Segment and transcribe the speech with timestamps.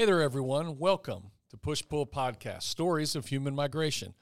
[0.00, 0.78] Hey there, everyone.
[0.78, 4.14] Welcome to Push Pull Podcast Stories of Human Migration.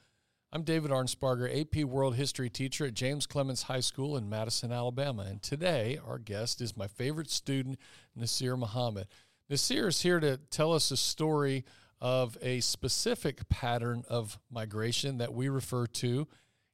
[0.51, 5.21] I'm David Arnsparger, AP World History teacher at James Clemens High School in Madison, Alabama.
[5.21, 7.79] And today, our guest is my favorite student,
[8.13, 9.07] Nasir Muhammad.
[9.49, 11.63] Nasir is here to tell us a story
[12.01, 16.27] of a specific pattern of migration that we refer to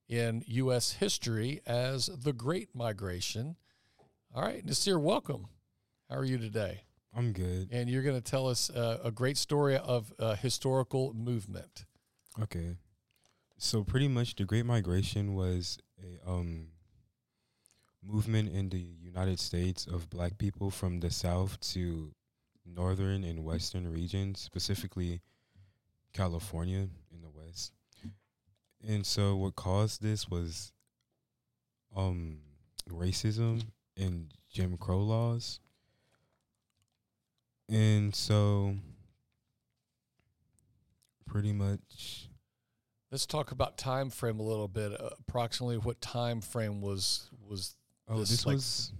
[0.09, 0.93] in U.S.
[0.93, 3.55] history as the Great Migration.
[4.33, 5.45] All right, Nasir, welcome.
[6.09, 6.85] How are you today?
[7.15, 7.69] I'm good.
[7.71, 11.85] And you're going to tell us uh, a great story of a historical movement.
[12.41, 12.75] Okay.
[13.57, 16.67] So pretty much the Great Migration was a um
[18.03, 22.11] movement in the United States of black people from the south to
[22.65, 25.21] northern and western regions, specifically
[26.13, 27.71] California in the west.
[28.87, 30.73] And so what caused this was
[31.95, 32.39] um
[32.89, 33.63] racism
[33.97, 35.61] and Jim Crow laws.
[37.69, 38.75] And so
[41.25, 42.29] pretty much
[43.11, 44.99] Let's talk about time frame a little bit.
[44.99, 47.75] Uh, approximately what time frame was was
[48.07, 48.93] Oh, this, this, like- was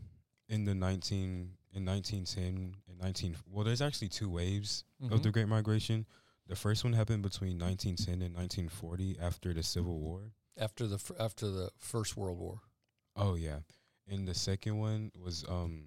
[0.50, 3.36] in the nineteen in nineteen ten and nineteen.
[3.52, 5.32] Well, there's actually two waves of the.
[5.32, 6.06] Great Migration.
[6.48, 10.32] The first one happened between nineteen ten and nineteen forty after the Civil War.
[10.58, 12.62] after the fir- after the First World War?
[13.18, 13.60] Oh yeah,
[14.08, 15.86] and the second one was um,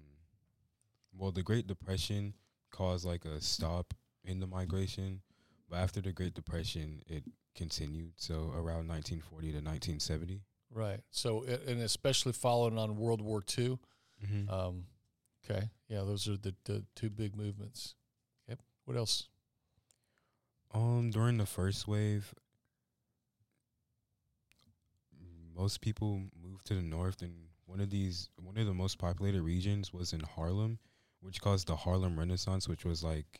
[1.17, 2.33] well, the Great Depression
[2.71, 5.21] caused like a stop in the migration,
[5.69, 7.23] but after the Great Depression, it
[7.55, 8.13] continued.
[8.17, 10.41] So around nineteen forty to nineteen seventy.
[10.71, 11.01] Right.
[11.11, 13.79] So and especially following on World War II.
[14.23, 14.53] Mm-hmm.
[14.53, 14.85] Um,
[15.43, 15.69] okay.
[15.87, 17.95] Yeah, those are the, the two big movements.
[18.47, 18.59] Yep.
[18.85, 19.27] What else?
[20.73, 22.33] Um, during the first wave,
[25.55, 27.33] most people moved to the north, and
[27.65, 30.79] one of these, one of the most populated regions was in Harlem,
[31.21, 33.39] which caused the Harlem Renaissance, which was like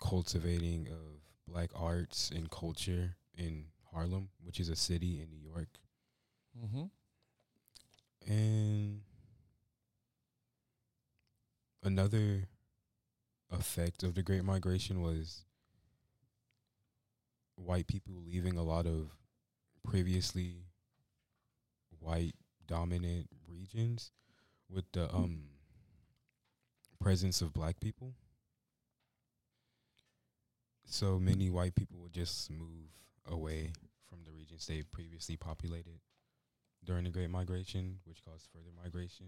[0.00, 5.68] cultivating of black arts and culture in Harlem, which is a city in New York,
[6.58, 6.84] Mm-hmm.
[8.32, 9.00] and
[11.82, 12.48] another
[13.50, 15.44] effect of the Great Migration was
[17.56, 19.10] white people leaving a lot of
[19.84, 20.64] previously
[21.98, 22.34] white
[22.66, 24.12] dominant regions
[24.68, 25.42] with the um
[27.00, 28.14] presence of black people.
[30.84, 32.90] So many white people would just move
[33.26, 33.72] away
[34.08, 36.00] from the regions they previously populated
[36.84, 39.26] during the Great Migration, which caused further migration.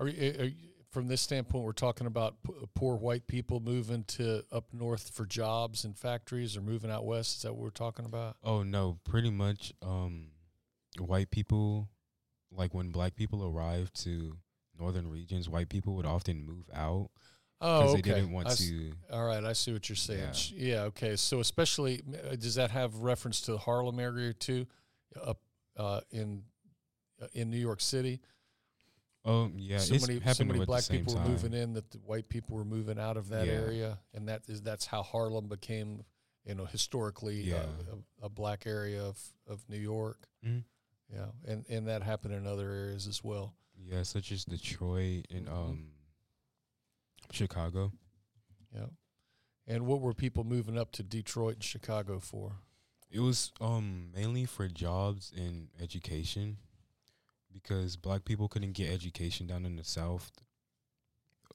[0.00, 0.54] Are, you, are you,
[0.90, 5.10] from this standpoint, we're talking about p- uh, poor white people moving to up north
[5.10, 7.36] for jobs and factories, or moving out west.
[7.36, 8.36] Is that what we're talking about?
[8.42, 10.28] Oh no, pretty much um
[10.98, 11.88] white people
[12.50, 14.36] like when black people arrived to
[14.78, 17.10] northern regions, white people would often move out
[17.60, 18.02] Oh, because okay.
[18.10, 20.32] they didn't want I s- to All right, I see what you're saying.
[20.52, 20.74] Yeah.
[20.76, 21.16] Yeah, okay.
[21.16, 24.66] So especially, uh, does that have reference to the Harlem area too,
[25.20, 25.40] up
[25.76, 26.42] uh, in
[27.20, 28.20] uh, in New York City?
[29.24, 31.24] Oh yeah, so it's many so many black people time.
[31.24, 33.52] were moving in that the white people were moving out of that Yeah.
[33.54, 36.04] area, and that is that's how Harlem became,
[36.44, 37.56] you know, historically Yeah.
[37.56, 39.18] uh, a, a black area of
[39.48, 40.28] of New York.
[40.46, 40.62] Mhm.
[41.12, 43.54] Yeah, and and that happened in other areas as well.
[43.76, 45.52] Yeah, such as Detroit and Mhm.
[45.52, 45.92] um
[47.30, 47.92] Chicago.
[48.74, 48.86] Yeah,
[49.66, 52.58] and what were people moving up to Detroit and Chicago for?
[53.10, 56.58] It was um mainly for jobs and education
[57.52, 60.30] because black people couldn't get education down in the south.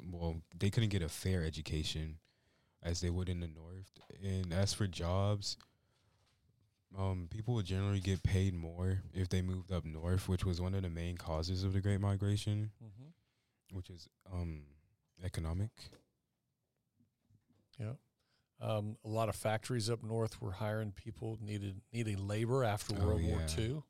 [0.03, 2.20] Well, they couldn't get a fair education
[2.81, 4.00] as they would in the north.
[4.22, 5.56] And as for jobs,
[6.98, 10.74] um people would generally get paid more if they moved up north, which was one
[10.76, 13.76] of the main causes of the Great Migration, Mm-hmm.
[13.78, 14.64] which is um
[15.24, 15.70] economic.
[17.80, 17.94] Yeah.
[18.62, 23.06] Um, a lot of factories up north were hiring people needed needing labor after Oh,
[23.08, 23.64] World War yeah.
[23.64, 23.84] II,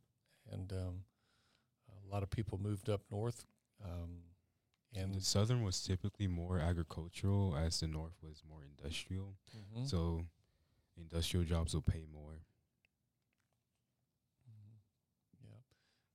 [0.51, 1.03] and um,
[2.07, 3.45] a lot of people moved up north.
[3.83, 4.21] Um,
[4.95, 9.35] and the southern was typically more agricultural as the north was more industrial.
[9.55, 9.87] Mhm.
[9.89, 10.25] So
[10.97, 12.39] industrial jobs will pay more.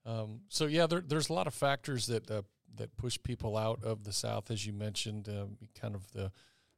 [0.09, 2.43] Um, so yeah, there, there's a lot of factors that uh,
[2.77, 6.33] that push people out of the South, as you mentioned, um, kind of the,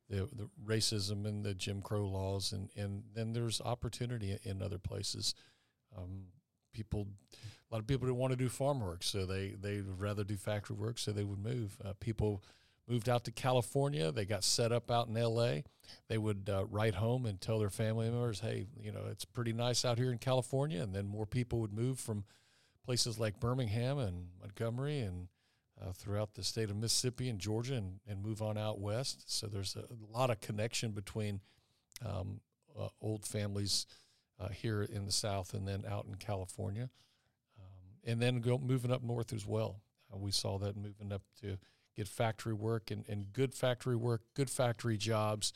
[0.08, 4.78] the the racism and the Jim Crow laws, and and then there's opportunity in other
[4.78, 5.34] places.
[5.96, 6.24] Um,
[6.72, 7.06] people,
[7.70, 10.24] a lot of people didn't want to do farm work, so they they would rather
[10.24, 11.76] do factory work, so they would move.
[11.84, 12.42] Uh, people
[12.88, 14.10] moved out to California.
[14.10, 15.62] They got set up out in L.A.
[16.08, 19.52] They would uh, write home and tell their family members, "Hey, you know, it's pretty
[19.52, 22.24] nice out here in California." And then more people would move from
[22.84, 25.28] places like Birmingham and Montgomery and
[25.80, 29.24] uh, throughout the state of Mississippi and Georgia and, and move on out west.
[29.26, 31.40] So there's a lot of connection between
[32.04, 32.40] um,
[32.78, 33.86] uh, old families
[34.38, 36.90] uh, here in the South and then out in California.
[37.58, 39.80] Um, and then go moving up north as well.
[40.12, 41.58] Uh, we saw that moving up to
[41.96, 45.52] get factory work and, and good factory work, good factory jobs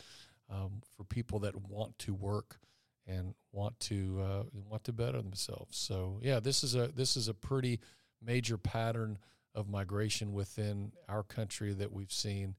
[0.50, 2.58] um, for people that want to work
[3.06, 5.76] and want to uh, want to better themselves.
[5.76, 7.80] So yeah, this is a this is a pretty
[8.22, 9.18] major pattern
[9.54, 12.56] of migration within our country that we've seen.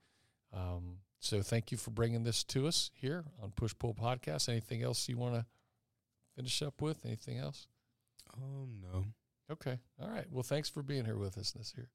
[0.53, 4.47] Um, so thank you for bringing this to us here on Push Pull Podcast.
[4.47, 5.45] Anything else you want to
[6.35, 7.05] finish up with?
[7.05, 7.67] Anything else?
[8.33, 9.05] Um, no.
[9.51, 9.77] Okay.
[10.01, 10.25] All right.
[10.31, 11.89] Well, thanks for being here with us this year.